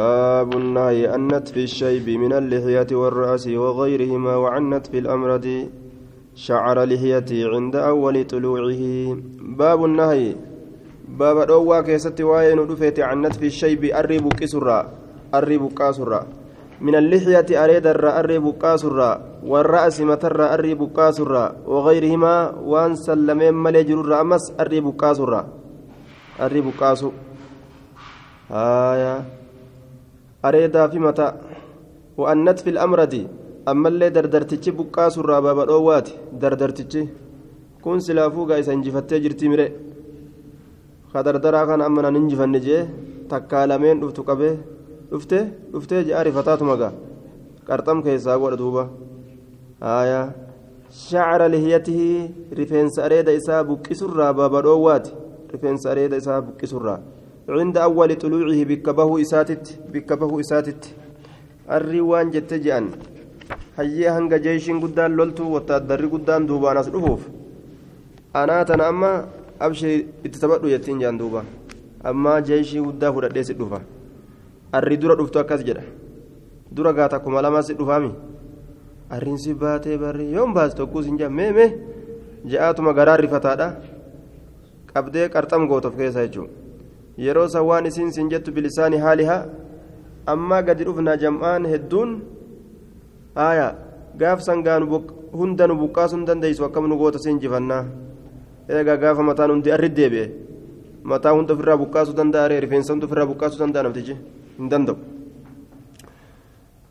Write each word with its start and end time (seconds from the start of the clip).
باب 0.00 0.52
النهي 0.52 1.06
عن 1.08 1.28
نتف 1.28 1.56
الشيب 1.56 2.08
من 2.08 2.32
اللحية 2.32 2.96
والرأس 2.96 3.48
وغيرهما 3.48 4.36
وعن 4.36 4.70
نتف 4.70 4.94
الأمرد 4.94 5.70
شعر 6.34 6.84
لحيته 6.84 7.48
عند 7.48 7.76
أول 7.76 8.24
طلوعه. 8.24 8.84
باب 9.40 9.84
النهي. 9.84 10.36
باب 11.08 11.36
الأوى 11.42 11.82
كيست 11.82 12.20
وين 12.20 12.58
رفيت 12.58 13.00
عن 13.00 13.26
نتف 13.26 13.42
الشيب 13.42 13.84
الرب 13.84 14.32
كسرى 14.32 14.78
الرب 15.34 15.72
كاسرى. 15.72 16.20
من 16.80 16.94
اللحية 16.94 17.64
أريد 17.64 17.86
الرب 17.86 18.58
كاسرى. 18.58 19.20
والرأس 19.44 20.00
متر 20.00 20.54
الرب 20.54 20.92
كاسرى. 20.92 21.52
وغيرهما 21.66 22.50
وان 22.60 22.94
سلمين 22.94 23.54
ملجر 23.54 24.20
أمس 24.20 24.52
الرب 24.60 24.96
كاسرى. 24.96 25.40
الرب 26.40 26.66
كاسو. 26.80 27.10
آية 28.52 29.35
areedaa 30.48 30.86
fi 30.92 30.98
mataa 31.06 31.32
wa'annat 32.20 32.58
fil 32.64 32.78
amradi 32.86 33.22
ammallee 33.72 34.10
dardartichi 34.16 34.70
buqqaasurraa 34.78 35.40
baaba 35.46 35.62
dhoowwaati 35.70 36.12
dardartichi 36.42 37.02
kun 37.84 37.98
silaafuu 38.06 38.46
gaa 38.50 38.58
isa 38.62 38.72
injifattee 38.78 39.20
jirti 39.24 39.48
mire 39.52 39.66
ka 41.12 41.22
dardaraa 41.26 41.66
kana 41.70 41.82
amma 41.88 42.00
nan 42.06 42.16
injifanne 42.20 42.60
jee 42.66 42.82
takkaa 43.32 43.64
lameen 43.70 44.00
dhuftu 44.02 44.22
qabee 44.28 44.54
dhufte 45.10 45.38
dhuftee 45.72 46.02
jee 46.06 46.16
arifataatuma 46.20 46.74
gaa 46.82 46.92
qarxam 47.68 47.98
keessaa 48.06 48.38
godha 48.42 48.56
duuba 48.62 48.82
aayaa 49.94 50.24
shacra 51.06 51.46
lihiyatihi 51.54 52.08
rifeensa 52.60 52.98
areeda 53.06 53.32
isaa 53.40 53.62
buqqisurraa 53.68 54.32
baaba 54.38 54.58
dhoowwaati 54.66 55.10
rifeensa 55.52 55.86
areeda 55.92 56.16
isaa 56.22 56.40
buqqisurraa 56.46 56.98
عند 57.49 57.77
أول 57.77 58.15
طلوعه 58.15 58.63
بكبه 58.63 59.21
إساتت 59.21 59.79
بكبه 59.93 60.39
إساتت 60.39 60.81
الريوان 61.71 62.31
جت 62.31 62.53
جأن 62.53 62.85
هيا 63.77 64.09
هنگ 64.17 64.33
جيش 64.33 64.69
قدام 64.83 65.11
لولتو 65.15 65.43
وتادر 65.55 66.05
قدام 66.13 66.45
دوبان 66.45 66.77
أصرفوف 66.77 67.21
أنا 68.35 68.63
تنا 68.63 68.89
أما 68.89 69.11
أبشر 69.61 69.89
اتتبعوا 70.25 70.69
يتين 70.69 70.99
جان 70.99 71.17
دوبا 71.17 71.43
أما 72.05 72.39
جيش 72.39 72.77
قدام 72.77 73.13
فرديس 73.15 73.51
الدفا 73.51 73.81
الري 74.75 74.95
درا 74.95 75.15
دفتو 75.15 75.39
أكاس 75.39 75.63
جدا 75.63 75.83
درا 76.71 76.91
غاتا 76.91 77.17
كما 77.17 77.39
لما 77.41 77.61
سدفامي 77.61 78.11
الرين 79.11 79.37
سباتي 79.37 79.97
بري 79.97 80.31
يوم 80.31 80.53
باس 80.53 80.75
توكوس 80.75 81.05
إنجا 81.07 81.27
مي 81.27 81.51
مي 81.51 81.65
جاءتما 82.45 82.91
غرار 82.91 83.19
رفتادا 83.23 83.67
qabdee 84.93 85.29
qarxam 85.33 85.67
gootof 85.71 85.95
keessa 85.99 86.25
jechuudha 86.27 86.51
Yeroo 87.18 87.48
san 87.48 87.64
waan 87.68 87.86
isiin 87.86 88.12
siin 88.12 88.28
jettu 88.32 88.52
bilisaani 88.52 88.98
haalihaa 89.04 89.42
ammaa 90.32 90.62
gadi 90.62 90.84
dhufna 90.84 91.16
jam'aan 91.16 91.64
hedduun 91.72 92.10
haaya 93.34 93.68
gaaf 94.20 94.40
sangaan 94.48 94.88
hunda 95.32 95.66
nu 95.66 95.74
buqqaasuu 95.82 96.18
hin 96.18 96.26
dandeessu 96.26 96.64
akkam 96.68 96.88
nu 96.88 96.96
goota 97.00 97.18
siin 97.18 97.40
jifannaa 97.40 97.84
eegaa 98.68 98.96
gaafa 99.02 99.22
mataan 99.30 99.50
hundi 99.54 99.72
arri 99.76 99.88
deebi'e 99.98 100.26
mataa 101.12 101.34
hunda 101.36 101.54
ofirraa 101.54 101.76
buqqaasuu 101.82 102.16
danda'a 102.20 102.48
rifeensa 102.64 102.92
hunda 102.92 103.06
ofirraa 103.06 103.28
buqqaasuu 103.32 103.60
danda'a 103.64 103.82
naftichi 103.88 104.16
hin 104.58 104.70
danda'u. 104.72 105.15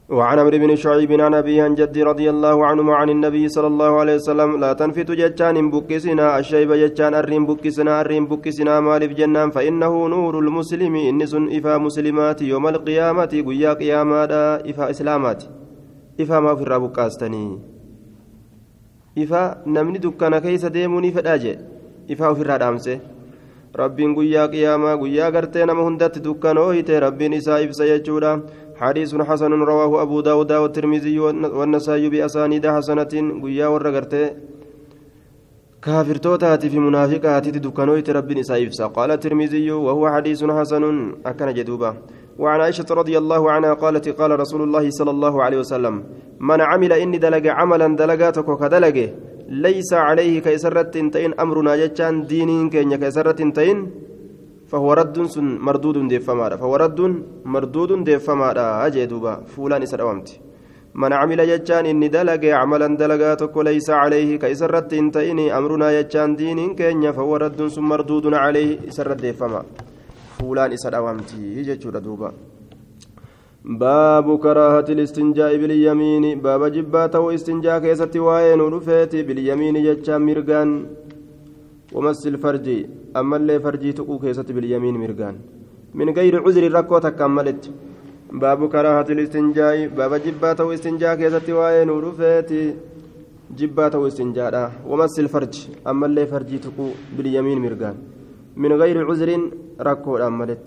وعن 0.10 0.40
عمرو 0.40 0.58
بن 0.58 0.76
شعيب 0.76 1.12
عن 1.22 1.34
أبيه 1.34 1.64
عن 1.64 1.76
جدي 1.76 2.04
رضي 2.04 2.30
الله 2.30 2.66
عنهما 2.66 2.96
عن 2.96 3.10
النبي 3.10 3.48
صلى 3.48 3.68
الله 3.68 4.00
عليه 4.00 4.16
وسلم 4.16 4.60
لا 4.60 4.74
تنفت 4.74 5.12
جتان 5.12 5.72
بكسنا 5.72 6.40
الشيب 6.40 6.72
جتان 6.74 7.14
الرين 7.16 7.46
بكسنا 7.46 8.02
الرين 8.02 8.26
بكسنا 8.26 8.80
مالف 8.80 9.12
جنان 9.14 9.50
فإنه 9.50 10.08
نور 10.08 10.40
المسلم 10.40 10.96
إنس 10.96 11.34
إفا 11.36 11.78
مسلمات 11.78 12.42
يوم 12.42 12.68
القيامة 12.68 13.44
قيا 13.48 13.74
قياما 13.74 14.26
إفا 14.70 14.90
إسلامات. 14.90 15.44
إفا 16.22 16.40
ما 16.40 16.56
في 16.56 16.62
الرب 16.62 16.92
كاستني. 16.92 17.60
إفا 19.18 19.64
نمني 19.68 19.98
دكان 19.98 20.38
كيس 20.38 20.66
ديموني 20.66 21.12
فداجي 21.12 21.60
إفا 22.12 22.34
في 22.34 22.42
الرب 23.76 23.92
ربين 23.92 24.16
قيا 24.16 24.46
قياما 24.54 24.96
قيا 25.02 25.26
قرتين 25.36 25.70
مهندت 25.80 26.16
دكان 26.26 26.58
أوهيتي 26.58 27.00
ربين 27.06 27.34
إسا 27.34 27.64
إفسا 27.64 27.86
يجودا 27.94 28.32
حديث 28.82 29.12
حسن 29.30 29.52
رواه 29.72 29.92
أبو 30.02 30.18
داود 30.22 30.52
والترمذي 30.52 31.20
والنسائي 31.60 32.10
بأسانيد 32.10 32.66
حسنة 32.76 33.14
قيا 33.44 33.68
ورقرته 33.68 34.26
كافر 35.84 36.16
توتاتي 36.26 36.70
في 36.70 36.80
منافقات 36.80 37.48
دكانويت 37.48 38.10
رب 38.10 38.32
نسائف 38.40 38.82
قال 38.98 39.10
الترمذي 39.12 39.72
وهو 39.72 40.04
حديث 40.16 40.44
حسن 40.44 40.84
أكن 41.26 41.50
جدوبا 41.58 41.92
وعن 42.42 42.60
عائشة 42.62 42.90
رضي 42.92 43.16
الله 43.18 43.52
عنها 43.52 43.74
قالت 43.74 44.06
قال 44.20 44.32
رسول 44.40 44.62
الله 44.62 44.86
صلى 44.90 45.12
الله 45.16 45.44
عليه 45.44 45.60
وسلم 45.64 45.96
من 46.40 46.62
عمل 46.62 46.94
إني 47.04 47.18
دلق 47.18 47.46
عملا 47.60 47.88
دلقاتك 47.96 48.48
كدلقه 48.62 49.08
ليس 49.50 49.94
عليه 49.94 50.40
كيسرة 50.42 50.82
تين 51.14 51.34
أمرنا 51.40 51.76
جتان 51.76 52.26
دينين 52.26 52.70
كين 52.70 52.96
كيسرة 52.96 53.32
تين 53.32 53.78
فهو 54.68 54.94
رد 54.94 55.24
سن 55.24 55.58
مردود 55.62 56.08
ديفمادا 56.08 56.56
فهو 56.56 56.76
رد 56.76 57.00
مردود 57.46 58.04
ديفمادا 58.04 58.86
أجي 58.86 59.06
دوبا 59.06 59.34
فولان 59.54 59.82
إسر 59.82 60.02
أوامتي. 60.02 60.40
من 60.96 61.14
عمل 61.14 61.40
يجان 61.40 61.86
إني 61.86 62.08
دلق 62.08 62.44
عملا 62.46 62.88
دلقاتك 62.98 63.58
ليس 63.58 63.90
عليه 63.90 64.40
كيسرت 64.40 64.94
إنتئني 64.94 65.58
أمرنا 65.58 66.00
يجان 66.00 66.36
دين 66.36 66.76
كينيا 66.76 67.12
فهو 67.12 67.36
رد 67.36 67.68
سن 67.68 67.82
مردود 67.82 68.34
عليه 68.34 68.88
إسر 68.90 69.14
ديفما 69.14 69.62
فولان 70.40 70.72
إسر 70.72 70.96
أوامتي 70.98 71.64
دوبا. 72.08 72.32
باب 73.66 74.40
كراهة 74.40 74.86
الاستنجاء 74.90 75.58
باليمين 75.58 76.24
باب 76.46 76.62
جباته 76.76 77.34
استنجاء 77.36 77.80
كيستي 77.80 78.20
وين 78.20 78.62
ورفيتي 78.62 79.24
باليمين 79.28 79.76
يجان 79.76 80.22
مرقان 80.28 80.70
ومس 81.96 82.28
الفرج 82.28 82.68
أما 83.20 83.36
اللي 83.38 83.60
فرجي 83.60 83.92
تقو 83.98 84.20
كيست 84.20 84.52
باليمين 84.52 84.96
مرقان 85.04 85.36
من 85.98 86.10
غير 86.18 86.34
عذر 86.46 86.64
ركو 86.78 86.98
تكملت 87.06 87.64
باب 88.42 88.60
كراهة 88.74 89.08
الاستنجاء 89.16 89.88
باب 89.98 90.14
جبات 90.26 90.60
واستنجاء 90.62 91.16
كيست 91.16 91.50
وين 91.50 91.90
ورفيتي 91.90 92.62
جبات 93.58 93.96
واستنجاء 93.96 94.54
ومس 94.90 95.16
الفرج 95.24 95.56
أما 95.90 96.06
اللي 96.06 96.26
فرجي 96.32 96.58
تقو 96.66 96.88
باليمين 97.18 97.58
مرقان 97.66 97.96
من 98.62 98.72
غير 98.82 98.98
عذر 99.10 99.30
ركو 99.88 100.18
أملت 100.18 100.66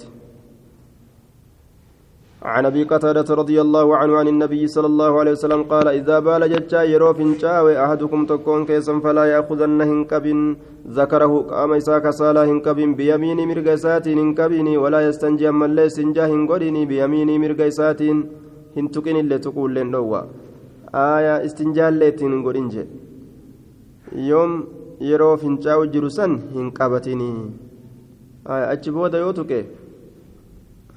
عن 2.54 2.66
أبي 2.66 2.82
قتادة 2.92 3.28
رضي 3.40 3.60
الله 3.60 3.96
عنه 3.96 4.12
عن 4.20 4.28
النبي 4.28 4.62
صلى 4.74 4.86
الله 4.92 5.12
عليه 5.20 5.32
وسلم 5.36 5.62
قال 5.72 5.86
إذا 5.88 6.16
بال 6.26 6.42
ججا 6.52 6.82
يرو 6.92 7.10
فنشاوي 7.18 7.74
أحدكم 7.84 8.20
تكون 8.32 8.60
كيسا 8.68 8.94
فلا 9.04 9.24
يأخذن 9.32 9.80
هنكبن 9.90 10.38
ذكره 10.98 11.32
قام 11.50 11.70
اساك 11.78 12.06
صالح 12.20 12.40
هنكبن 12.52 12.90
بيمين 13.00 13.38
مرقسات 13.50 14.08
هنكبن 14.08 14.68
ولا 14.82 15.00
يستنجي 15.08 15.48
أما 15.48 15.66
اللي 15.66 15.88
سنجا 15.96 16.24
هنقرني 16.32 16.82
بيمين 16.90 17.30
مرقسات 17.42 18.00
هنتكن 18.76 19.16
اللي 19.22 19.38
تقول 19.44 19.70
لن 19.74 19.94
آية 20.94 21.34
استنجال 21.46 21.92
ليتين 22.00 22.32
هنقرنج 22.32 22.74
يوم 24.30 24.50
يرو 25.10 25.30
فنشاو 25.40 25.80
جرسن 25.92 26.32
هنكبتني 26.54 27.30
آية 28.52 28.66
أجبودا 28.72 29.18
يوتوكي. 29.24 29.62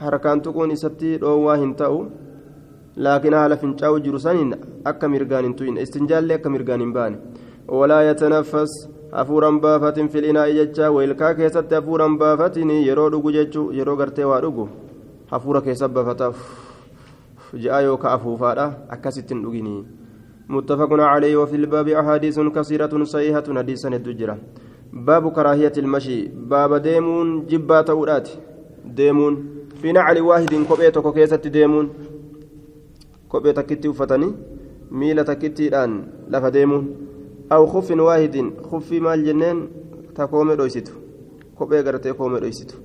harkaan 0.02 0.42
tuquun 0.46 0.70
isatti 0.76 1.18
dhoowwaa 1.22 1.56
hin 1.62 1.74
ta'u 1.80 1.98
laakiin 3.06 3.34
haala 3.38 3.56
fincaa'u 3.62 4.00
jiru 4.06 4.18
saniin 4.26 4.54
akka 4.92 5.08
mirgaan 5.14 5.48
hin 5.48 5.56
tu'in 5.60 5.80
istinjaallee 5.84 6.38
akka 6.40 6.54
mirgaan 6.54 6.84
hin 6.84 6.92
baane 6.98 7.18
walaa 7.80 8.02
yatanaffas 8.08 8.78
hafuuran 9.18 9.60
baafatin 9.66 10.08
fil'inaa'i 10.14 10.56
jecha 10.60 10.90
weelkaa 10.96 11.34
keessatti 11.42 11.78
hafuuran 11.80 12.18
baafatin 12.24 12.72
yeroo 12.78 13.10
dhugu 13.16 13.34
jechuu 13.38 13.68
yeroo 13.80 13.96
gartee 14.02 14.32
waa 14.32 14.40
dhugu 14.46 14.68
hafuura 15.34 15.60
keessa 15.68 15.88
baafata 16.00 16.32
ji'a 17.62 17.84
yookaan 17.90 18.18
afuufaadha 18.18 18.72
akkasittiin 18.96 19.46
dhuginii 19.46 19.80
متفق 20.48 20.92
عليه 20.92 21.36
وفي 21.36 21.56
الباب 21.56 21.88
أحاديث 21.88 22.40
كثيرة 22.40 23.04
صحيحة 23.04 23.46
حديثا 23.58 23.88
الدجرة 23.88 24.38
باب 24.92 25.32
كراهية 25.32 25.72
المشي 25.78 26.28
باب 26.28 26.74
ديمون 26.74 27.46
جبات 27.46 27.90
أولاد 27.90 28.28
ديمون 28.84 29.34
في 29.81 29.91
نعل 29.91 30.21
واحد 30.21 30.53
كوبي 30.69 30.91
توكو 30.91 31.11
كيست 31.11 31.47
ديمون 31.47 31.89
كوبي 33.29 33.53
تكتي 33.53 33.87
وفتني 33.87 34.29
ميلة 34.91 35.23
تكتي 35.23 35.67
الآن 35.67 35.91
لفا 36.29 36.49
ديمون 36.49 36.95
أو 37.51 37.67
خف 37.67 37.91
واحد 37.91 38.35
خف 38.71 38.91
مال 38.91 39.25
جنين 39.25 39.57
تكومي 40.15 40.55
دويستو 40.55 40.93
كوبي 41.57 41.79
غرتي 41.79 42.13
كومي 42.13 42.39
دويستو 42.39 42.75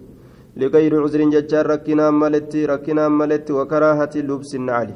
لغير 0.56 1.02
عذر 1.02 1.20
ججار 1.34 1.66
ركنا 1.66 2.10
ملتي 2.10 2.66
ركنا 2.66 3.08
ملتي 3.08 3.52
وكراهة 3.52 4.10
لبس 4.16 4.54
النعل 4.54 4.90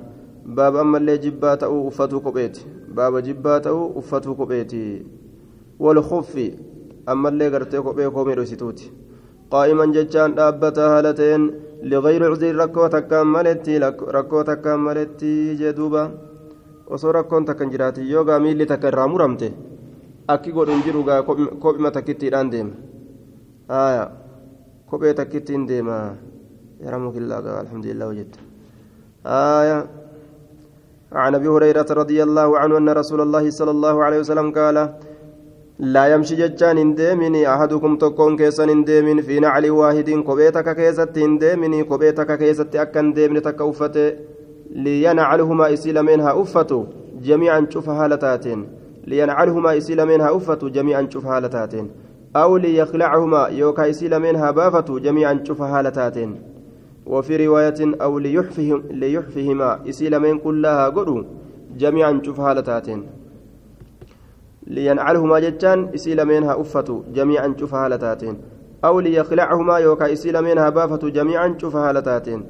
باب 0.47 0.76
أما 0.76 0.99
اللي 0.99 1.19
جبات 1.19 1.62
أو 1.62 1.88
أفتو 1.88 2.20
كوبيتي 2.20 2.64
باب 2.97 3.19
جبات 3.26 3.67
أو 3.67 3.99
أفتو 3.99 4.35
كوبيتي 4.35 5.02
والخف 5.79 6.35
أما 7.08 7.29
اللي 7.29 7.49
غرتي 7.49 7.81
كوبي 7.81 8.11
كومي 8.11 8.35
دويستوتي 8.35 8.91
قائما 9.50 9.87
dhaabbata 9.93 10.88
haala 10.93 11.12
ta'een 11.14 11.43
لغير 11.82 12.23
عذر 12.32 12.56
ركو 12.56 12.87
تكام 12.87 13.32
ملتي 13.32 13.79
ركو 14.17 14.43
تكام 14.43 14.85
ملتي 14.85 15.55
جدوبا 15.61 16.05
yoo 18.12 18.25
gaa 18.29 18.38
miilli 18.44 18.67
takka 18.67 18.88
irraa 18.93 19.08
muramte 19.08 19.49
akki 20.32 20.50
godhu 20.52 20.73
hin 20.75 20.82
jiru 20.87 21.05
gaa 21.08 21.23
kophima 21.62 21.91
takkittiidhaan 21.97 22.50
deema 22.50 22.75
haya 23.69 24.05
kophee 24.91 25.14
takkittiin 25.14 25.67
deema 25.70 25.97
يرمك 26.81 27.17
الله 27.20 27.37
الحمد 27.64 27.87
لله 27.93 28.06
وجدت 28.08 28.35
آية 29.61 29.79
عن 31.12 31.32
ابي 31.38 31.49
هريره 31.55 31.88
رضي 32.02 32.19
الله 32.26 32.49
عنه 32.58 32.75
ان 32.81 32.88
رسول 32.88 33.20
الله 33.20 33.44
صلى 33.58 33.73
الله 33.76 33.97
عليه 34.05 34.19
وسلم 34.25 34.49
قال 34.58 34.76
لا 35.81 36.06
يمشي 36.12 36.37
جتان 36.37 36.79
انديمني 36.79 37.55
أحدكم 37.55 37.97
تكون 37.97 38.37
كيسن 38.37 38.69
انديمن 38.69 39.23
في 39.23 39.41
نعل 39.41 39.71
واحد 39.71 40.11
كوبيتك 40.11 40.77
كيست 40.77 41.19
انديمني 41.19 41.85
كوبيتك 41.85 42.38
كيست 42.38 42.77
اكن 42.77 43.12
ديمن 43.12 43.43
تكوفت 43.43 44.17
لينعلهما 44.71 45.73
إسيل 45.73 46.03
منها 46.03 46.43
أفته. 46.43 46.87
جميعا 47.23 47.67
شوف 47.71 47.88
هالتاتين 47.88 48.67
لينعلهما 49.06 49.77
إسيل 49.77 50.06
منها 50.06 50.37
أفته. 50.37 50.69
جميعا 50.69 51.09
شوف 51.11 51.27
هالتاتين 51.27 51.91
أو 52.37 52.56
ليخلعهما. 52.56 53.49
يوكا 53.49 53.91
إسيل 53.91 54.19
منها 54.19 54.50
بافته 54.50 54.99
جميعا 54.99 55.41
شوف 55.44 55.62
هالتاتين 55.62 56.43
وفي 57.06 57.47
رواية 57.47 57.81
أو 58.03 58.19
ليحفهم 58.19 58.83
ليحفهما. 58.91 59.88
إسيل 59.88 60.19
من 60.19 60.38
كلها 60.38 60.88
قدوا 60.88 61.23
جميعا 61.79 62.21
شوف 62.25 62.41
هالتاتين 62.41 63.20
لينعلهما 64.75 65.39
جتان 65.45 65.79
إسيل 65.97 66.19
منها 66.25 66.61
أفتوا 66.61 67.01
جميعا 67.17 67.49
شوف 67.61 67.75
هالتاتين 67.75 68.37
أو 68.85 69.01
ليخلعهما 69.01 69.77
يوكا 69.79 70.13
إسيل 70.13 70.37
منها 70.43 70.69
بافتوا 70.77 71.11
جميعا 71.19 71.47
شوف 71.61 71.77
هالتاتين 71.77 72.41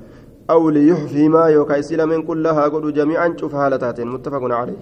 أو 0.51 0.71
ليحفهما 0.71 1.45
يوكا 1.57 1.79
إسيل 1.79 2.01
من 2.07 2.23
كلها 2.29 2.65
قدوا 2.73 2.91
جميعا 2.91 3.35
شوف 3.41 3.55
هالتاتين 3.55 4.07
متفق 4.15 4.43
عليه. 4.61 4.81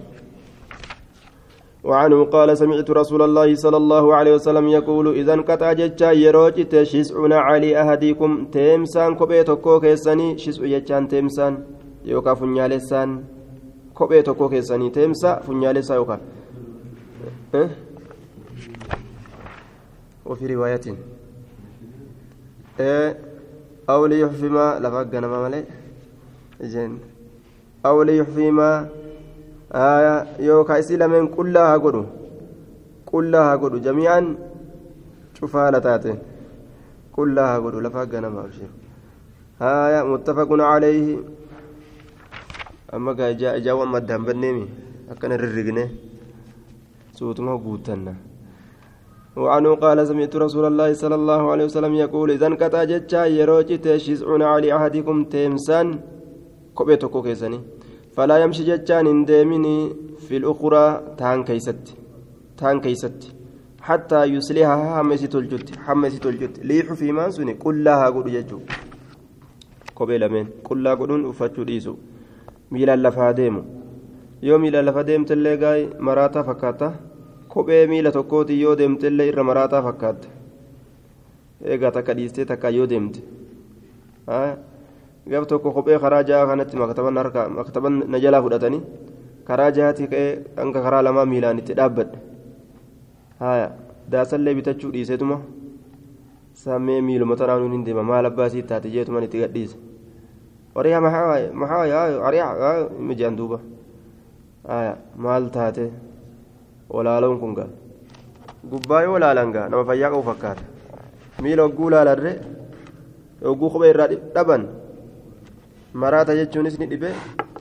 وعنه 1.83 2.19
قال 2.25 2.57
سمعت 2.57 2.89
رسول 2.91 3.21
الله 3.21 3.55
صلى 3.55 3.77
الله 3.77 4.05
عليه 4.15 4.33
وسلم 4.33 4.67
يقول 4.67 5.07
إذا 5.19 5.33
انقطع 5.33 5.73
جتشا 5.73 6.11
يروجت 6.11 6.73
شسعنا 6.83 7.37
علي 7.47 7.77
أهديكم 7.77 8.31
تيمسان 8.51 9.15
كوبي 9.15 9.43
توكو 9.43 9.79
كيساني 9.79 10.37
شسع 10.37 10.65
جتشان 10.73 11.07
تيمسان 11.07 11.53
يوكا 12.05 12.33
فنيالسان 12.33 13.09
كوبي 13.93 14.21
توكو 14.21 14.49
كيساني 14.49 14.89
تيمسا 14.89 15.39
فنيالسا 15.45 15.95
يوكا. 15.95 16.17
أه؟ 17.55 17.69
وفي 20.25 20.55
رواية 20.55 20.95
أه 22.79 23.15
أو 23.89 24.05
ليحفما 24.05 24.79
لفقنا 24.79 25.27
ما 25.27 25.49
ملئ 25.49 25.63
أو 27.85 28.03
ليحفما 28.03 28.89
yookaan 30.41 30.79
isii 30.81 30.97
lameen 30.97 31.29
qullaa 31.29 31.67
haa 31.69 31.79
godhu 31.79 32.03
qullaa 33.11 33.43
haa 33.47 33.57
godhu 33.57 33.79
jami'aan 33.87 34.37
cufaa 35.39 35.61
haala 35.65 35.81
taate 35.81 36.15
qullaa 37.17 37.47
haa 37.51 37.61
godhu 37.65 37.81
lafa 37.85 38.05
ganama 38.05 38.41
abshiru 38.45 38.73
haaya 39.59 40.05
muttafaqun 40.11 40.65
calayhi 40.65 41.19
amma 42.97 43.13
gaa 43.13 43.29
ijaawwan 43.29 43.93
maddaan 43.95 44.25
banneemi 44.25 44.65
akkana 45.11 45.37
suutuma 47.19 47.53
guutanna. 47.67 48.15
وعنه 49.37 49.71
قال 49.75 50.07
سمعت 50.07 50.35
رسول 50.35 50.65
الله 50.71 50.89
صلى 50.93 51.15
الله 51.15 51.41
عليه 51.51 51.65
وسلم 51.69 51.93
يقول 51.95 52.31
إذا 52.31 52.47
انقطع 52.47 52.83
جتشا 52.83 53.25
يروجت 53.39 53.85
شزعون 54.05 54.41
على 54.41 54.67
أحدكم 54.75 55.15
تيمسان 55.33 55.87
كوبيتو 56.75 57.07
كيساني 57.07 57.59
فلا 58.15 58.35
يمشي 58.43 58.63
جتان 58.69 59.07
انديمني 59.07 59.77
في 60.25 60.37
الأخرى 60.41 60.85
تان 61.19 61.39
كيست 61.47 61.83
تان 62.57 62.77
كيست 62.83 63.19
حتى 63.87 64.23
يصلحها 64.35 64.97
حمسي 64.97 65.27
تلجت 65.33 65.67
حمسي 65.85 66.19
تلجت 66.25 66.53
ليح 66.69 66.93
في 66.99 67.11
مان 67.11 67.31
سني 67.31 67.53
كلها 67.53 68.09
قد 68.15 68.27
ججو 68.35 68.59
kophee 69.99 70.19
lameen 70.23 70.47
qullaa 70.67 70.95
godhuun 70.99 71.25
uffachuu 71.29 71.65
dhiisu. 71.69 71.93
Miilaan 72.71 73.01
lafaa 73.05 73.33
deemu. 73.39 73.61
Yoo 74.47 74.59
miilaan 74.63 74.85
lafa 74.85 75.03
deemtellee 75.07 75.57
gaa'e 75.63 75.81
maraataa 76.07 76.43
fakkaata. 76.49 76.87
Kophee 77.53 77.87
miila 77.91 78.11
tokkooti 78.11 78.61
yoo 78.61 78.75
deemtellee 78.79 79.27
irra 79.31 79.43
maraataa 79.49 79.81
fakkaata 79.87 80.27
eegaa 81.73 81.91
takka 81.97 82.13
dhiistee 82.17 82.45
takka 82.51 82.69
yoo 82.77 82.87
deemte 82.93 83.19
gaf 85.31 85.47
tokko 85.51 85.71
kophee 85.77 85.99
karaa 85.99 86.23
jaha 86.31 86.45
kanatti 86.51 86.77
maktaban 86.77 88.03
na 88.11 88.17
jalaa 88.25 88.41
fudhatanii 88.47 88.81
karaa 89.47 89.71
jahatti 89.77 90.07
ka'ee 90.13 90.31
hanga 90.57 90.81
karaa 90.85 91.01
lamaa 91.07 91.25
miilaan 91.31 91.59
itti 91.61 91.73
dhaabbadhe 91.79 92.17
haya 93.39 93.67
daasallee 94.11 94.53
bitachuu 94.59 94.91
dhiiseetuma 94.95 95.37
sammee 96.63 97.01
miiluma 97.07 97.35
tanaanuun 97.41 97.71
hin 97.77 97.85
deema 97.87 98.03
maal 98.11 98.25
abbaasii 98.29 98.63
taate 98.71 98.89
jeetuman 98.95 99.23
itti 99.27 99.39
gadhiise 99.43 99.77
wariyaa 100.75 101.01
maxaa 101.01 101.89
ariyaa 102.29 102.73
mijaan 103.11 103.37
duuba 103.41 103.59
haya 104.71 104.93
maal 105.27 105.49
taate 105.57 105.85
olaaloon 106.89 107.39
kun 107.39 107.53
gaa. 107.55 107.67
Gubbaa 108.69 109.01
yoo 109.03 109.19
laalan 109.19 109.51
gaa 109.51 109.69
nama 109.69 109.85
fayyaa 109.85 110.09
qabu 110.11 110.23
fakkaata. 110.23 110.61
Miila 111.41 111.63
hogguu 111.63 111.89
laalarre 111.89 112.31
hogguu 113.43 113.69
kophee 113.69 113.89
irraa 113.89 114.07
dhaban. 114.35 114.67
Maraata 115.93 116.35
jechuunis 116.35 116.79
ni 116.79 116.85
dhibe 116.87 117.09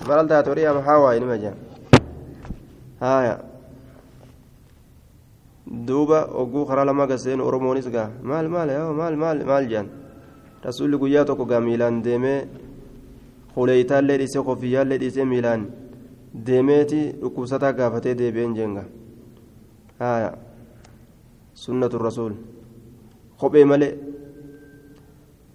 maal 0.08 0.26
taate 0.28 0.48
horii 0.50 0.66
ama 0.66 0.80
haawaayi 0.88 1.20
nima 1.20 1.38
jaan 1.38 1.56
haaya. 3.00 3.38
Duuba 5.86 6.24
ogguu 6.42 6.64
karaa 6.66 6.84
lama 6.84 7.06
gaseenu 7.06 7.44
oromoonis 7.46 7.88
gaa. 7.90 8.10
Maal 8.22 8.48
maal 8.48 8.68
yaa 8.70 8.92
maal 8.92 9.16
maal 9.16 9.44
maal 9.44 9.66
jaan? 9.68 9.88
Rasuulli 10.64 10.96
guyyaa 10.98 11.24
tokko 11.24 11.44
gaa 11.46 11.60
miilaan 11.60 12.02
deemee 12.04 12.48
huleeytaallee 13.56 14.16
dhiisee 14.18 14.42
kofiyyaallee 14.42 14.98
dhiisee 15.00 15.24
miilaan 15.24 15.66
deemeeti 16.46 17.00
dhukkubsataa 17.20 17.72
gaafatee 17.72 18.14
deebi'een 18.18 18.54
jeenga 18.56 18.82
haaya 20.00 20.30
sunnatu 21.62 21.98
rasuul 22.06 22.34
kophee 23.40 23.64
malee 23.70 23.92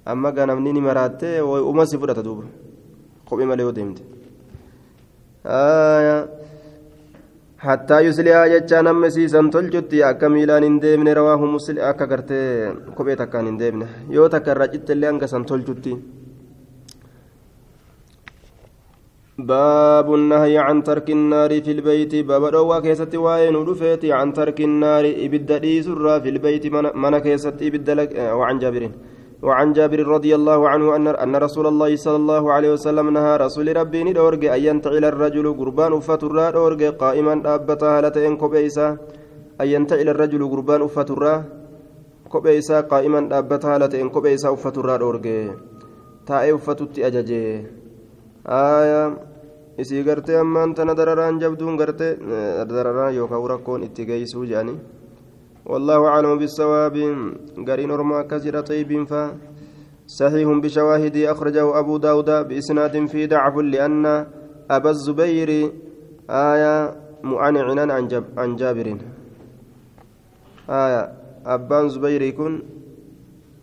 amma 0.06 0.32
gaa 0.36 0.46
namni 0.50 0.74
ni 0.74 0.82
maraattee 0.88 1.36
uma 1.42 1.86
si 1.86 1.98
fudhata 2.02 2.24
duuba 2.28 2.46
kophee 3.30 3.46
malee 3.50 3.64
yoo 3.68 3.76
deemte 3.78 4.04
hattaa 7.66 8.02
yuslihaa 8.06 8.48
jechaan 8.54 8.88
amma 8.92 9.10
siisan 9.16 9.50
tolchutti 9.56 10.04
akka 10.10 10.30
miilaan 10.34 10.64
hin 10.68 10.82
deemne 10.84 11.14
rawaahu 11.20 11.48
muslim 11.56 11.80
akka 11.92 12.08
gartee 12.12 12.48
kophee 12.98 13.16
takkaan 13.22 13.46
hin 13.50 13.60
deemne 13.62 13.88
yoo 14.18 14.28
takka 14.34 14.52
irraa 14.56 14.68
cittellee 14.74 15.10
hanga 15.12 15.28
san 15.34 15.46
tolchutti 15.52 15.96
باب 19.38 20.14
النهي 20.14 20.58
عن 20.58 20.84
ترك 20.84 21.10
النار 21.10 21.50
في 21.62 21.72
البيت. 21.72 22.16
باب 22.16 22.52
دوا 22.52 22.80
كيست 22.80 23.16
وين 23.16 23.56
ودفيت 23.56 24.06
عن 24.06 24.34
ترك 24.34 24.62
النار 24.62 25.06
إبد 25.26 25.52
ديسرا 25.62 26.20
في 26.20 26.30
البيت 26.30 26.66
من 26.94 27.18
كيست 27.18 27.58
إبد 27.62 27.90
وعن 28.38 28.60
جابر. 28.60 28.92
وعن 29.42 29.74
جابر 29.74 30.00
رضي 30.08 30.36
الله 30.36 30.70
عنه 30.70 30.96
أن 30.96 31.08
أن 31.08 31.36
رسول 31.36 31.68
الله 31.68 31.96
صلى 31.96 32.16
الله 32.16 32.52
عليه 32.52 32.72
وسلم 32.74 33.10
نهى 33.10 33.38
رسول 33.38 33.78
ربي 33.78 34.04
ندورج 34.04 34.46
أن 34.46 34.62
ينتعل 34.62 35.06
الرجل 35.06 35.46
قربان 35.60 35.94
أفترا 35.94 36.52
دورج 36.52 36.84
قائما 36.84 37.42
أبتا 37.46 37.98
هالتين 37.98 38.38
كوبيسا. 38.38 38.98
أن 39.62 39.68
ينتعل 39.68 40.10
الرجل 40.10 40.42
قربان 40.52 40.82
أفترا 40.82 41.44
كوبيسا 42.30 42.82
قائما 42.82 43.20
أبتا 43.40 43.76
هالتين 43.76 44.10
كوبيسا 44.10 44.54
أفترا 44.54 44.98
دورج. 44.98 45.28
تائي 46.28 46.54
أفتت 46.54 47.00
أججي. 47.00 47.83
آية 48.48 49.18
isii 49.78 50.04
gartee 50.04 50.38
ammaan 50.38 50.74
tana 50.74 50.94
dararaan 50.98 51.40
jabduun 51.40 51.78
gartee 51.78 52.18
dararaan 52.70 53.16
yookaan 53.16 53.50
rakkoon 53.50 53.84
itti 53.84 54.06
geessuu 54.06 54.46
jedhanii. 54.46 54.78
والله 55.66 56.08
أعلم 56.08 56.38
بالصواب 56.38 56.96
قرين 57.68 57.92
رما 57.92 58.22
كثير 58.22 58.62
طيب 58.62 59.08
فا 59.08 59.32
صحيح 60.08 60.48
بشواهد 60.64 61.18
أخرجه 61.18 61.80
أبو 61.80 61.98
داود 61.98 62.30
بإسناد 62.48 63.06
في 63.06 63.28
ضعف 63.28 63.56
لأن 63.58 64.06
أبا 64.72 64.90
الزبير 64.90 65.50
آية 66.30 66.96
معنعنا 67.24 67.94
عن, 67.94 68.08
جب 68.08 68.24
عن 68.38 68.56
جابر 68.56 68.88
آية 70.70 71.02
أبان 71.46 71.90
زبير 71.90 72.22
يكون 72.22 72.54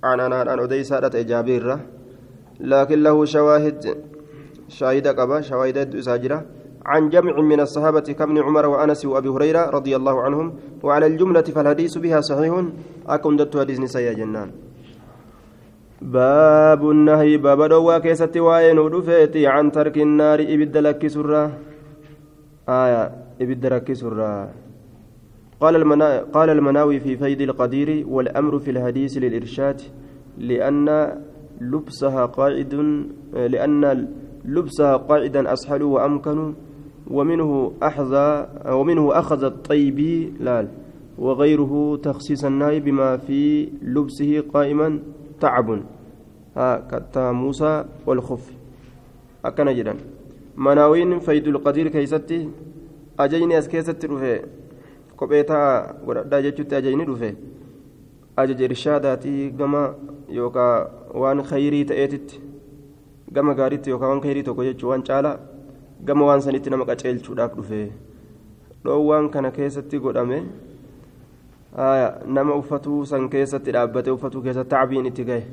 عن 0.04 0.20
أنا 0.20 0.36
عن 0.36 0.60
أدي 0.60 0.84
سادة 0.84 1.22
جابر 1.22 1.78
لكن 2.60 3.02
له 3.02 3.24
شواهد 3.24 4.09
شاهد 4.70 5.06
قبا 5.18 5.40
شواهد 5.40 5.94
إساجرة 5.94 6.38
عن 6.86 7.10
جمع 7.10 7.34
من 7.40 7.60
الصحابة 7.60 8.06
كابن 8.18 8.38
عمر 8.38 8.66
وأنس 8.66 9.04
وأبي 9.04 9.28
هريرة 9.28 9.70
رضي 9.70 9.96
الله 9.96 10.22
عنهم 10.22 10.46
وعلى 10.82 11.06
الجملة 11.06 11.42
فالحديث 11.42 11.98
بها 11.98 12.20
صحيح. 12.20 12.54
أكون 13.06 13.36
دت 13.36 13.56
حديث 13.56 13.80
نساء 13.80 14.12
جنان. 14.12 14.50
باب 16.02 16.90
النهي 16.90 17.36
باب 17.36 17.60
دوا 17.68 17.98
كيست 17.98 18.36
وين 18.36 18.78
ودفيتي 18.78 19.46
عن 19.46 19.72
ترك 19.72 19.96
النار 19.98 20.40
إبد 20.40 20.76
لك 20.76 21.06
سرة. 21.06 21.44
آية 22.68 23.02
إبد 23.42 23.66
لك 23.66 23.92
سرة. 23.92 24.50
قال 25.60 25.76
المنا... 25.76 26.32
قال 26.32 26.50
المناوي 26.50 27.00
في 27.00 27.16
فيد 27.16 27.40
القدير 27.40 28.06
والأمر 28.08 28.58
في 28.58 28.70
الحديث 28.70 29.18
للإرشاد 29.18 29.80
لأن 30.38 30.88
لبسها 31.60 32.26
قاعد 32.26 32.74
لأن 33.34 34.08
لبسها 34.44 34.96
قاعدا 34.96 35.52
أسهل 35.52 35.82
وأمكن 35.82 36.54
ومنه 37.10 37.72
أحظى 37.82 38.46
ومنه 38.68 39.18
أخذ 39.18 39.44
الطيبي 39.44 40.32
لال 40.40 40.68
وغيره 41.18 42.00
تخصيص 42.02 42.44
الناي 42.44 42.80
بما 42.80 43.16
في 43.16 43.68
لبسه 43.82 44.40
قائما 44.54 44.98
تعب. 45.40 45.82
موسى 47.16 47.84
والخف. 48.06 48.52
أكن 49.44 49.74
جدا. 49.74 49.96
مناوين 50.56 51.18
فيد 51.18 51.48
القدير 51.48 51.88
كيستي 51.88 52.48
أجيني 53.20 53.58
أسكيستي 53.58 54.06
رفي 54.06 54.40
كوبيتا 55.16 55.94
وددا 56.06 56.40
جتشتي 56.40 56.78
أجيني 56.78 57.04
رفي 57.04 57.34
أجج 58.38 58.62
إرشاداتي 58.62 59.50
كما 59.50 59.94
يوكا 60.28 60.90
وان 61.14 61.42
خيري 61.42 61.84
تأتت. 61.84 62.40
Gama 63.32 63.54
gaariitti 63.54 63.90
yookaan 63.90 64.10
waan 64.12 64.22
khayrii 64.26 64.42
tokko 64.48 64.64
jechuun 64.68 64.90
waan 64.92 65.02
caalaa 65.08 65.36
gama 66.08 66.26
waan 66.28 66.42
sanitti 66.46 66.70
nama 66.72 66.84
qaceelchuudhaaf 66.90 67.52
dhufe 67.58 67.80
dhoowwaan 68.84 69.28
kana 69.34 69.50
keessatti 69.58 69.98
godhame 70.06 70.38
nama 72.36 72.54
uffatuu 72.62 73.00
san 73.10 73.28
keessatti 73.34 73.72
dhaabbatee 73.76 74.14
uffatuu 74.16 74.42
keessatti 74.46 74.70
tacbiin 74.74 75.06
itti 75.10 75.24
gahe 75.28 75.44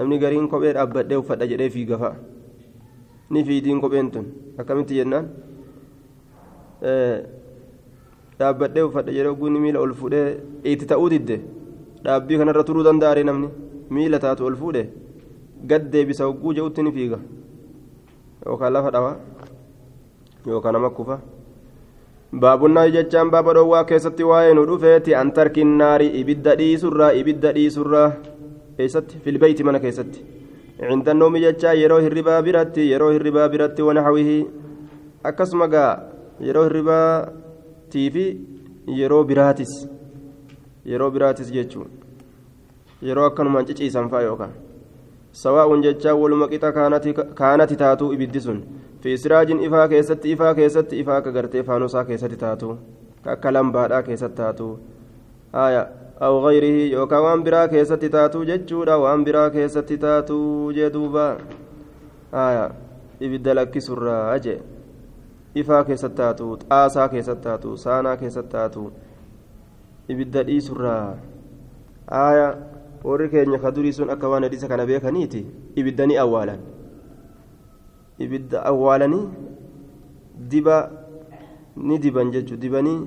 namni 0.00 0.18
gariin 0.24 0.48
kophee 0.54 0.72
dhaabbadhee 0.78 1.18
uffadha 1.22 1.46
jedhee 1.52 1.70
fiigafa 1.76 2.10
ni 3.30 3.44
fiidiin 3.50 3.80
kopheen 3.84 4.10
tun 4.16 4.26
akkamitti 4.64 4.98
jennaan 5.00 5.28
dhaabbadhee 8.40 8.84
uffadha 8.88 9.12
jedhee 9.18 9.32
ogguun 9.34 9.60
miila 9.66 9.80
ol 9.84 9.94
fuudhee 10.00 10.26
itti 10.72 10.86
ta'uu 10.94 11.08
didde 11.14 11.38
dhaabbii 12.04 12.38
kanarra 12.42 12.64
turuu 12.70 12.84
danda'a 12.88 13.24
namni 13.30 13.48
miila 13.90 14.18
taatu 14.24 14.46
ol 14.50 14.56
fuudhee. 14.64 14.86
Gad 15.66 15.90
deebisa 15.92 16.24
hogguu 16.24 16.52
je'utti 16.54 16.82
ni 16.82 16.92
fiiga. 16.92 17.18
Yookaan 18.46 18.72
lafa 18.72 18.90
dhawa 18.90 19.16
yookaan 20.46 20.72
nama 20.74 20.90
kufa. 20.90 21.20
Baabunnaa 22.40 22.88
jechaan 22.90 23.30
baaba 23.30 23.52
dhoowwaa 23.54 23.84
keessatti 23.84 24.24
waa'ee 24.24 24.54
nu 24.54 24.66
dhufeeti. 24.66 25.14
An 25.14 25.32
tarkin 25.32 25.76
naari 25.78 26.06
ibidda 26.20 26.54
dhiisurraa 26.56 27.12
ibidda 27.12 27.52
dhiisurraa 27.52 28.12
eessatti? 28.78 29.18
Filbeeyti 29.24 29.64
mana 29.64 29.80
keessatti. 29.80 30.20
Cindannoomi 30.80 31.40
jechaa 31.40 31.72
yeroo 31.74 31.98
hirribaa 32.00 32.42
biratti 32.42 32.90
yeroo 32.90 33.10
hirribaa 33.12 33.48
biratti 33.48 33.82
wanaxawihii 33.82 34.46
akkasuma 35.24 35.68
gaa 35.68 35.90
yeroo 36.40 36.64
hirribaatii 36.68 38.10
fi 38.10 38.24
yeroo 39.00 39.24
biraatis. 39.24 39.72
Yeroo 40.86 41.10
biraatis 41.10 41.52
jechuun. 41.52 41.90
Yeroo 43.02 43.26
akkanumaan 43.26 43.66
ciciisan 43.66 44.08
faa 44.10 44.22
yookaan 44.22 44.52
sawaa'un 45.32 45.82
jechaa 45.82 46.14
waluma 46.14 46.48
qixa 46.48 46.72
kaanati 47.34 47.76
taatu 47.76 48.12
ibiddi 48.12 48.40
sun. 48.40 48.62
Fi 49.00 49.16
siraajin 49.18 49.60
ifaa 49.64 49.88
keessatti 49.88 50.32
ifaa 50.32 50.54
keessatti 50.54 50.98
ifaa 51.00 51.20
ka 51.22 51.32
gartee 51.32 51.62
faanosaa 51.62 52.04
keessatti 52.04 52.36
taatu. 52.36 52.78
Akka 53.26 53.52
lambaadhaa 53.52 54.02
keessatti 54.02 54.36
taatu. 54.36 54.78
Haya 55.52 55.86
aw 56.20 56.34
gayrihi 56.42 56.90
yookaan 56.92 57.22
waan 57.22 57.44
biraa 57.44 57.68
keessatti 57.68 58.10
taatu 58.10 58.44
jechuudha. 58.44 58.98
Waan 58.98 59.24
biraa 59.24 59.50
keessatti 59.50 59.98
taatu 59.98 60.72
jee 60.74 60.90
duuba. 60.92 61.36
Haya 62.32 62.70
ibidda 63.20 63.54
lakkisurraa 63.54 64.38
jee 64.38 64.58
ifaa 65.54 65.84
keessatti 65.84 66.16
taatu 66.16 66.58
xaasaa 66.66 67.08
keessatti 67.14 67.44
taatu 67.44 67.76
saanaa 67.76 68.16
keessatti 68.16 68.52
taatu. 68.52 68.92
Ibidda 70.08 70.42
dhiisurraa 70.50 71.16
haya. 72.10 72.50
Warri 73.04 73.28
keenya 73.30 73.58
ka 73.58 73.70
durii 73.70 73.92
sun 73.92 74.10
akka 74.10 74.28
waan 74.28 74.44
hadiisa 74.44 74.68
kana 74.68 74.86
beekaniiti 74.86 75.46
ibidda 75.76 76.06
ni 76.06 76.16
awwaalan 76.16 76.60
ibidda 78.18 78.64
awwaalanii 78.70 79.24
diba 80.50 80.76
ni 81.76 81.98
diban 81.98 82.30
jechuudha 82.32 82.60
dibanii 82.60 82.98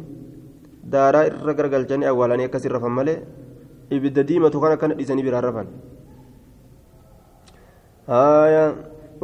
daaraa 0.84 1.26
irra 1.30 1.54
garagalchanii 1.54 2.06
awwaalanii 2.10 2.46
akkas 2.50 2.66
rafan 2.66 2.92
malee 3.00 3.20
ibidda 3.90 4.24
diimatu 4.24 4.62
kan 4.62 4.72
akkana 4.76 4.96
dhiisanii 4.98 5.24
biraan 5.24 5.44
rafan. 5.44 5.68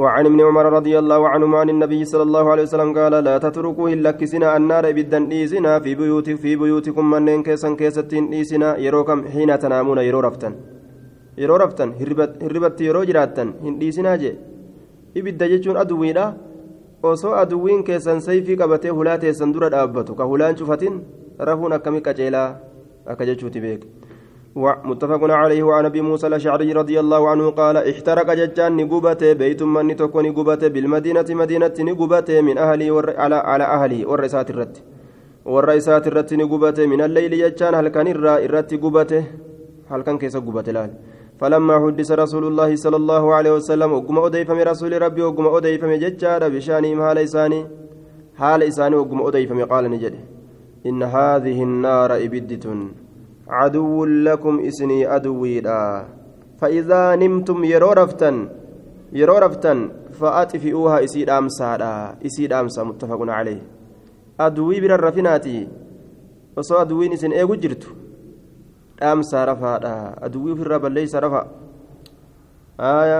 وعن 0.01 0.25
ابن 0.29 0.39
عمر 0.47 0.65
رضي 0.79 0.95
الله 1.01 1.21
عنهما 1.33 1.57
عن 1.63 1.69
النبي 1.75 2.01
صلى 2.11 2.23
الله 2.27 2.45
عليه 2.51 2.63
وسلم 2.67 2.89
قال 2.99 3.13
لا 3.27 3.35
تتركوا 3.45 3.87
إلا 3.95 4.11
كسنا 4.19 4.47
النار 4.57 4.85
بدا 4.97 5.19
إيسنا 5.31 5.71
في 5.83 5.91
بيوت 5.99 6.29
في 6.41 6.51
بيوتكم 6.61 7.05
من 7.11 7.43
كيسا 7.47 7.69
كيستين 7.79 8.25
إيسنا 8.37 8.69
يروكم 8.85 9.19
حين 9.33 9.51
تنامون 9.61 9.99
يرو 10.07 10.19
رفتن 10.27 10.53
يرو 11.41 11.55
رفتن 11.63 11.89
هربت 12.43 12.77
يرو 12.87 13.01
جراتن. 13.09 13.47
إيسنا 13.83 14.15
جي. 14.21 14.31
ibidda 15.15 15.47
jechuun 15.49 15.77
aduwwiidha 15.77 16.25
osoo 17.03 17.33
aduwwiin 17.41 17.83
keessan 17.83 18.21
sayfii 18.21 18.57
qabatee 18.61 18.89
hulaa 18.97 19.17
teessan 19.17 19.53
dura 19.53 19.69
dhaabbatu 19.69 20.15
ka 20.15 20.23
hulaan 20.31 20.55
cufatin 20.55 21.01
rafuun 21.49 21.73
akkamii 21.77 22.01
qaceelaa 22.07 22.49
akka 23.05 23.25
jechuuti 23.25 23.61
beek 23.61 23.81
متفق 24.55 25.23
عليه 25.23 25.63
وعن 25.63 25.85
أبي 25.85 26.01
موسى 26.01 26.27
الأشعري 26.27 26.71
رضي 26.73 26.99
الله 26.99 27.29
عنه 27.29 27.49
قال 27.49 27.77
احترق 27.77 28.33
ججان 28.33 28.77
نقبته 28.77 29.33
بيت 29.33 29.63
من 29.63 29.95
تكون 29.95 30.25
نقبته 30.29 30.67
بالمدينة 30.67 31.25
مدينة 31.29 31.73
نقبته 31.79 32.41
من 32.41 32.57
أهلي 32.57 32.91
ور 32.91 33.17
على 33.17 33.35
على 33.35 33.63
أهلي 33.63 34.05
والرئيسات 34.05 34.49
الرت 34.49 34.83
والرئيسات 35.45 36.07
الرت 36.07 36.33
نقبته 36.33 36.85
من 36.87 37.01
الليل 37.01 37.31
ججان 37.43 37.73
هل 37.75 37.87
كان 37.87 38.07
الرا 38.07 38.37
الرت 38.45 38.73
قبته 38.83 39.23
هل 39.91 40.01
كان 40.01 40.17
كيس 40.17 40.37
قبته 40.37 40.69
الان 40.69 40.91
فلما 41.39 41.75
حدث 41.85 42.11
رسول 42.11 42.43
الله 42.47 42.75
صلى 42.75 42.95
الله 42.95 43.33
عليه 43.33 43.51
وسلم 43.51 43.93
وقم 43.93 44.17
أديف 44.17 44.51
من 44.51 44.61
رسول 44.61 45.01
ربي 45.01 45.21
وقم 45.21 45.47
أديف 45.47 45.83
من 45.83 45.99
ججار 45.99 46.49
بشانهم 46.49 47.01
حال 47.01 47.17
إساني؟ 47.17 47.67
حال 48.35 48.63
إساني 48.63 48.95
وقم 48.95 49.19
من 49.57 49.65
قال 49.65 49.83
نجد. 49.91 50.15
إن 50.85 51.03
هذه 51.03 51.63
النار 51.63 52.15
إبدة. 52.15 52.65
عدو 53.49 54.05
لكم 54.05 54.59
إسني 54.59 55.15
أدويدا 55.15 56.05
فإذا 56.59 57.15
نمتم 57.15 57.63
يرو 57.63 57.91
رفتن 57.91 58.35
يرو 59.13 59.37
رفتن 59.37 59.89
فأطفئوها 60.19 61.03
إسيد 61.03 61.29
أمسادا 61.29 61.93
إسيد 62.25 62.53
أمسا 62.53 62.83
متفق 62.83 63.21
عليه 63.21 63.61
أدوي 64.39 64.79
بر 64.81 64.95
الرفناتي 64.95 65.67
وصو 66.57 66.75
أدوين 66.75 67.13
إسن 67.13 67.31
إيغو 67.31 67.55
جرتو 67.55 67.89
dhaamsaa 68.99 69.45
rafaadha 69.45 69.91
aduwwii 70.21 70.53
ofirraa 70.53 70.79
balleeysa 70.83 71.19
rafa 71.23 71.41
aya 72.77 73.19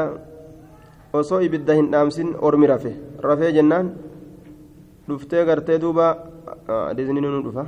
osoo 1.20 1.42
ibidda 1.42 1.74
hin 1.78 1.88
dhaamsin 1.94 2.34
ormi 2.48 2.68
rafe 2.72 2.92
rafee 3.28 3.52
jennaan 3.58 3.92
dhuftee 5.08 5.46
gartee 5.50 5.78
duuba 5.84 6.08
hadiisni 6.68 7.22
nu 7.22 7.42
dhufa 7.46 7.66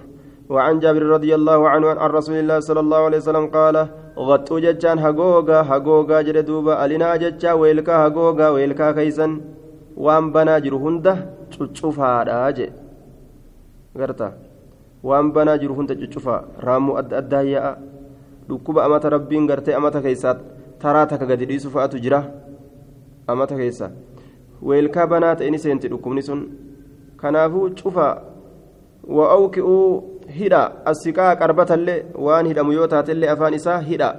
وعن 0.50 0.79
جابر 0.79 1.03
رضي 1.03 1.36
الله 1.36 1.69
عنه 1.69 1.88
عن 1.89 2.10
رسول 2.10 2.36
الله 2.36 2.60
صلى 2.60 2.79
الله 2.79 3.01
عليه 3.07 3.17
وسلم 3.17 3.45
قال 3.48 3.75
غطوا 4.17 4.60
جتان 4.60 5.00
هغوغا 5.00 5.60
هغوغا 5.62 6.21
جدوبا 6.21 6.86
ألنا 6.86 7.15
جتا 7.15 7.53
ويلكا 7.53 7.95
هغوغا 8.05 8.48
ويلكا 8.50 8.91
كيسن 8.91 9.31
وان 9.98 10.31
بنا 10.31 10.60
جرو 10.60 10.77
هنده 10.77 11.15
تشوفها 11.74 12.24
داجي 12.24 12.69
غرتا. 14.00 14.29
وان 15.03 15.31
بنا 15.31 15.55
جرو 15.55 15.74
هنده 15.79 15.93
تشوفها 16.05 16.38
رامو 16.65 16.98
أد 17.00 17.13
أدايا 17.13 17.77
gartee 18.51 19.75
amata 19.75 20.01
keessaa 20.01 20.36
taraa 20.79 21.05
takka 21.05 21.25
gadi 21.25 21.45
dhiisu 21.45 21.69
fa'atu 21.71 22.00
jira 22.00 22.19
amata 23.27 23.55
keessa 23.55 23.91
weelkaa 24.62 25.07
banaa 25.07 25.36
ta'e 25.36 25.50
ni 25.51 25.60
seenti 25.60 25.88
dhukkubni 25.88 26.21
sun 26.21 26.41
kanaafuu 27.17 27.69
cufa 27.69 28.07
wa'awki'uu 29.07 30.10
hidha 30.39 30.61
asiqaa 30.85 31.35
qarbatallee 31.35 31.99
waan 32.25 32.47
hidhamu 32.47 32.73
yoo 32.79 32.87
taatellee 32.87 33.29
afaan 33.35 33.53
isaa 33.53 33.79
hidha 33.79 34.09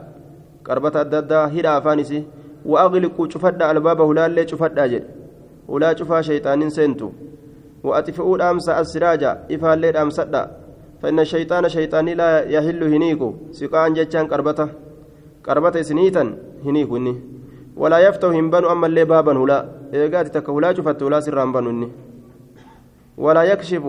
qarbata 0.63 1.01
adda 1.01 1.19
addaa 1.19 1.47
hidha 1.57 1.77
afaan 1.77 2.01
isii 2.05 2.25
wa'aqliquu 2.73 3.29
cufadha 3.35 3.69
albaaba 3.75 4.05
hulaallee 4.05 4.47
cufadhaa 4.55 4.89
jedhe 4.95 5.07
hulaa 5.69 5.95
cufaa 6.01 6.23
shayxaanin 6.31 6.75
seentu 6.79 7.13
wa'axifi'uu 7.85 8.37
dhaamsa 8.43 8.77
assiraaja 8.83 9.37
ifaallee 9.49 9.93
dhaamsadha 9.99 10.43
فإن 11.03 11.21
الشيطان 11.21 11.69
شيطاني 11.69 12.15
لا 12.15 12.47
يحل 12.47 12.83
هنيكو 12.95 13.35
سقان 13.59 13.95
جتان 13.95 14.27
قربته 14.27 14.69
قربته 15.47 15.83
سنيتا 15.83 16.37
هنيكو 16.67 16.97
إني 16.97 17.15
ولا 17.77 17.99
يفتح 17.99 18.29
هنبان 18.29 18.65
أما 18.65 18.87
اللي 18.87 19.05
بابا 19.05 19.33
هلا 19.33 19.59
إيقات 19.95 20.27
تكهلا 20.37 20.73
شفت 20.73 21.03
هلا 21.03 21.21
سران 21.21 21.53
بانو 21.53 21.89
ولا 23.19 23.43
يكشف 23.43 23.85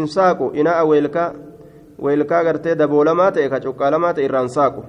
إنساكو 0.00 0.50
إناء 0.50 0.86
ويلكا 0.86 1.34
ويلكا 1.98 2.40
غرتي 2.42 2.74
دبولا 2.74 3.12
ما 3.12 3.30
تيكا 3.30 3.60
شوكالا 3.60 3.98
ما 3.98 4.12
تيران 4.12 4.48
ساكو 4.48 4.82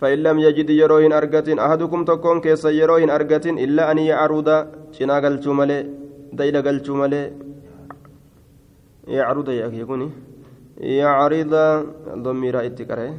فإن 0.00 0.18
لم 0.18 0.38
يجد 0.38 0.70
يروهن 0.70 1.12
أرقتين 1.12 1.58
أحدكم 1.58 2.04
تكون 2.04 2.40
كيس 2.40 2.64
يروهن 2.64 3.10
أرقتين 3.10 3.58
إلا 3.58 3.90
أن 3.90 3.98
يعرض 3.98 4.48
شنا 4.92 5.16
قلتو 5.24 5.52
ملي 5.52 5.78
ديل 6.32 6.56
قلتو 6.66 6.94
ملي 6.94 7.32
يعرض 9.08 9.48
يكوني 9.48 10.10
يعرض 10.78 11.54
ضمير 12.26 12.66
اتكره 12.66 13.14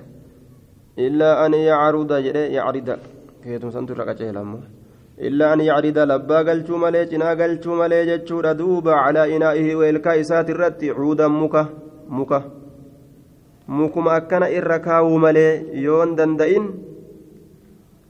إلا 0.99 1.45
أن 1.45 1.53
يعرض 1.53 2.11
يعرض 2.57 2.89
كيتم 3.43 3.69
سنتو 3.71 3.93
رقا 3.93 4.13
إلا 5.19 5.53
أن 5.53 5.59
يعرض 5.59 5.97
لبا 5.97 6.37
قلتو 6.37 6.77
ملي 6.77 7.05
جنا 7.05 7.29
قلتو 7.29 7.75
ملي 7.75 8.05
جتشو 8.05 8.41
دوبا 8.41 8.93
على 8.93 9.35
إنائه 9.35 9.75
ويلكا 9.75 10.19
إسات 10.21 10.49
الرت 10.49 10.83
عودا 10.83 11.27
مكا 11.27 11.65
مكا. 12.09 12.39
مكما 13.67 14.17
أكن 14.17 14.43
إركاو 14.43 15.17
ملي 15.17 15.47
يون 15.85 16.15
دندئن 16.15 16.65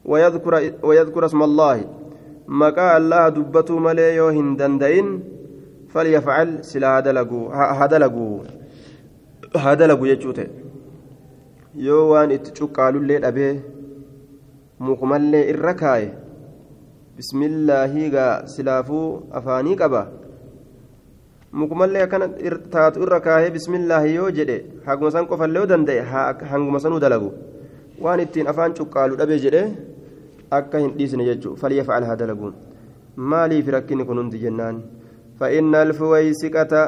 ويذكر, 0.06 0.54
ويذكر 0.84 1.26
اسم 1.26 1.44
الله. 1.44 1.78
مكا 2.48 2.98
الله 2.98 3.30
دبتو 3.30 3.80
ملي 3.80 4.16
يوهن 4.16 4.56
دندئن 4.56 5.20
فليفعل 5.90 6.50
سلا 6.66 6.98
هذا 6.98 7.12
لقو 7.12 7.48
هذا 7.52 7.98
لقو 7.98 8.40
هذا 9.58 9.88
لقو 9.88 10.06
يجوته 10.06 10.48
yoo 11.76 12.10
waan 12.12 12.32
itti 12.32 12.54
cuqqaalullee 12.58 13.20
dhabee 13.24 13.54
mukumallee 14.88 15.42
irra 15.54 15.74
kaaye 15.82 16.06
bismillaahi 17.18 18.10
gaa 18.16 18.32
silaafuu 18.54 19.08
afaanii 19.40 19.76
qaba 19.82 20.02
mukumallee 21.60 22.02
akkana 22.06 22.28
taatu 22.74 23.04
irra 23.06 23.20
kaahee 23.28 23.52
bismillaahi 23.58 24.16
yoo 24.16 24.32
jedhe 24.40 24.58
hanguma 24.88 25.12
san 25.16 25.28
qofallee 25.30 25.62
yoo 25.62 25.70
danda'e 25.72 26.02
hanguma 26.52 26.82
sanuu 26.86 27.00
dalagu 27.06 27.30
waan 28.08 28.24
ittiin 28.26 28.52
afaan 28.54 28.76
cuqqaalu 28.80 29.20
dhabe 29.22 29.40
jedhe 29.46 29.64
akka 30.60 30.84
hin 30.84 30.92
dhiisne 30.98 31.30
jechuudha 31.30 31.62
falyafcal 31.64 32.10
haa 32.10 32.20
dalaguun 32.24 32.54
maaliif 33.34 33.72
rakkinni 33.78 34.10
kun 34.12 34.22
hundi 34.24 34.44
jennaan 34.46 34.84
fa'inna 35.40 35.88
alfuwaysiqata 35.88 36.86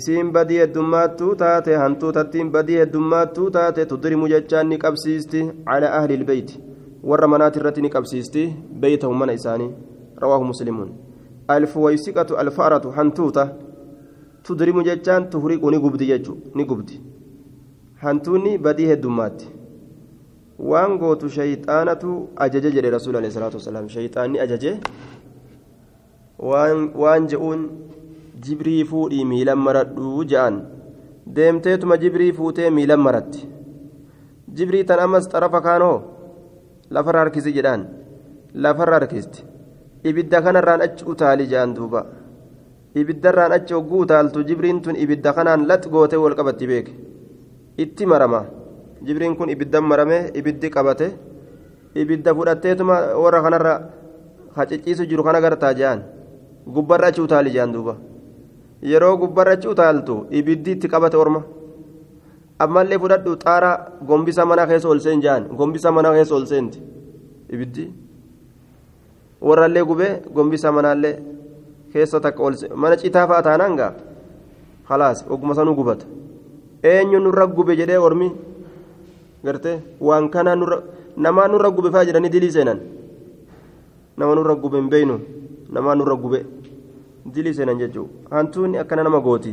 isiin 0.00 0.32
badii 0.36 0.60
heddummaattuu 0.64 1.32
taate 1.44 1.76
hantuutattiin 1.84 2.56
badii 2.58 2.82
heddummaattuu 2.82 3.50
taate 3.56 3.86
tudrimu 3.94 4.32
jechaan 4.34 4.72
ni 4.74 4.84
qabsiisti 4.84 5.48
cala 5.70 5.96
ahli 5.98 6.20
ilbeyti 6.20 6.62
warra 7.10 7.28
manaati 7.28 7.58
irratti 7.60 7.82
ni 7.82 7.90
qabsiisti 7.90 8.42
beeytahu 8.82 9.14
mana 9.14 9.32
isaanii 9.38 9.70
rawaahu 10.24 10.44
muslimuun 10.50 10.90
alfuwaysiqatu 11.48 12.36
alfa'ratu 12.42 12.90
hantuuta 12.98 13.44
tudrimu 14.42 14.82
jechaan 14.88 15.30
tuhriqu 15.30 15.70
ni 15.70 15.78
gubdi 15.84 16.06
jechu 16.12 16.36
ni 16.54 16.64
gubdi 16.64 17.00
hantuunni 18.04 18.58
badii 18.58 18.86
heddummaatti 18.92 19.48
waan 20.70 20.98
gootu 20.98 21.30
shayxaanatu 21.38 22.28
ajaje 22.46 22.70
jedhe 22.76 22.90
rasuul 22.96 23.16
alayhi 23.16 23.34
salaatu 23.34 23.56
wasalaam 23.62 23.88
shayxaanni 23.96 24.40
ajaje 24.44 24.76
waan 27.02 27.26
je'uun 27.34 27.66
jibrii 28.46 28.84
fuudhii 28.92 29.24
miilan 29.32 29.58
maradhuu 29.66 30.24
je'an 30.34 30.62
deemteetuma 31.36 31.96
jibrii 32.04 32.32
fuutee 32.38 32.70
miilan 32.78 33.00
maratti 33.08 33.46
jibrii 34.60 34.84
tan 34.84 35.00
ammas 35.06 35.28
xarafa 35.34 35.60
kaanoo 35.68 35.96
lafarra 36.94 37.20
harkisi 37.24 37.52
jedhaan. 37.56 37.82
Lafarra 38.54 38.98
harkisti 39.00 39.44
ibidda 40.04 40.42
kanarraan 40.44 40.80
achi 40.86 41.04
utaali 41.12 41.46
jedhaan 41.52 41.74
duuba. 41.76 42.00
Ibiddarraan 43.00 43.52
achi 43.56 43.74
hogguu 43.74 44.00
utaaltu 44.04 44.44
jibriin 44.48 44.80
tun 44.82 44.96
ibidda 44.96 45.32
kanaan 45.32 45.66
lax 45.68 45.88
gootee 45.88 46.18
wal 46.24 46.34
qabatti 46.38 46.66
beeke. 46.70 46.92
Itti 47.78 48.06
marama. 48.06 48.44
Jibriin 49.06 49.36
kun 49.36 49.48
ibiddan 49.54 49.84
marame 49.84 50.18
ibiddi 50.34 50.70
qabate. 50.70 51.08
Ibidda 51.94 52.34
fudhatteetuma 52.34 52.96
warra 53.22 53.40
kanarra 53.42 53.72
hacicciisu 54.56 55.06
jiru 55.08 55.24
kana 55.24 55.40
gartaa 55.40 55.72
jedhaan 55.74 56.02
gubbarra 56.66 57.06
achi 57.08 57.20
utaali 57.20 57.50
jedhaan 57.50 57.72
duuba. 57.72 57.96
Yeroo 58.82 59.16
gubbarra 59.16 59.52
achi 59.56 59.68
utaaltu 59.68 60.26
ibiddi 60.30 60.70
itti 60.76 60.88
qabate 60.88 61.16
orma. 61.16 61.42
Ammallee 62.58 62.98
fudhadhu 62.98 63.36
xaara 63.44 63.70
gombisa 64.06 64.44
mana 64.46 64.66
keessa 64.66 64.88
ol 64.88 65.00
seen 65.00 65.20
jaan 65.22 65.44
gombisa 65.58 65.92
mana 65.92 66.12
keessa 66.12 66.34
ol 66.34 66.46
seenti 66.46 66.78
ibiddi 67.54 67.84
warrallee 69.40 69.84
gubee 69.84 70.12
gombisa 70.34 70.72
manaallee 70.72 71.14
keessa 71.92 72.20
takka 72.20 72.42
ol 72.42 72.54
mana 72.76 72.96
citaa 72.96 73.26
fa'a 73.26 73.42
taanaan 73.48 73.76
gaa 73.76 73.92
khalaas 74.88 75.24
ogguma 75.28 75.54
sanuu 75.54 75.74
gubata 75.74 76.06
eenyu 76.82 77.18
nurra 77.20 77.46
gube 77.46 77.76
jedhee 77.80 77.98
ormi 78.06 78.28
gartee 79.44 79.76
waan 80.00 80.28
kana 80.30 80.54
nurra 80.56 80.78
namaa 81.16 81.48
nurra 81.48 81.70
gube 81.70 81.90
fa'aa 81.94 82.04
jedhanii 82.08 82.30
dilii 82.36 82.52
seenan 82.56 82.80
nama 84.16 84.34
nurra 84.38 84.54
gube 84.62 84.76
hin 84.80 84.88
beeynu 84.94 85.16
namaa 85.76 85.94
nurra 85.98 86.16
gube 86.24 86.40
dilii 87.34 87.54
seenan 87.58 87.78
jechuudha 87.78 88.36
hantuunni 88.36 88.78
akkana 88.78 89.02
nama 89.06 89.20
gooti. 89.20 89.52